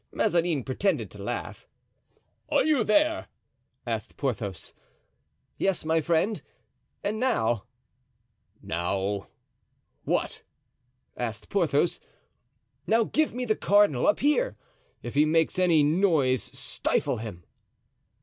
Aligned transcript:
Mazarin 0.11 0.63
pretended 0.63 1.11
to 1.11 1.21
laugh. 1.21 1.67
"Are 2.49 2.63
you 2.65 2.83
there?" 2.83 3.27
asked 3.85 4.17
Porthos. 4.17 4.73
"Yes, 5.59 5.85
my 5.85 6.01
friend; 6.01 6.41
and 7.03 7.19
now——" 7.19 7.65
"Now, 8.63 9.27
what?" 10.03 10.41
asked 11.15 11.49
Porthos. 11.49 11.99
"Now 12.87 13.03
give 13.03 13.35
me 13.35 13.45
the 13.45 13.55
cardinal 13.55 14.07
up 14.07 14.21
here; 14.21 14.57
if 15.03 15.13
he 15.13 15.23
makes 15.23 15.59
any 15.59 15.83
noise 15.83 16.41
stifle 16.41 17.17
him." 17.17 17.43